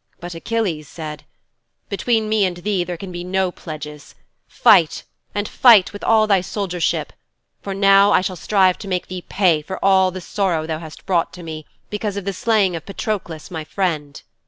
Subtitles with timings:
[0.20, 1.22] "''But Achilles said,
[1.88, 4.16] "Between me and thee there can be no pledges.
[4.48, 5.04] Fight,
[5.36, 7.12] and fight with all thy soldiership,
[7.62, 11.06] for now I shall strive to make thee pay for all the sorrow thou hast
[11.06, 14.20] brought to me because of the slaying of Patroklos, my friend."'